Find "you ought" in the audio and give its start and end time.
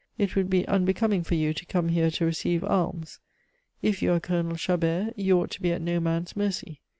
5.15-5.51